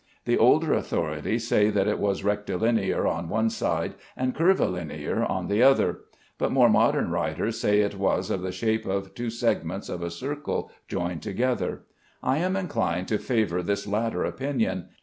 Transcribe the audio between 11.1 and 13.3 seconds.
together. I am inclined to